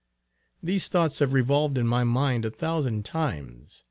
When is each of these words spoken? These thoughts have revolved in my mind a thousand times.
These 0.63 0.87
thoughts 0.87 1.19
have 1.19 1.31
revolved 1.31 1.77
in 1.77 1.85
my 1.85 2.03
mind 2.03 2.43
a 2.43 2.49
thousand 2.49 3.05
times. 3.05 3.79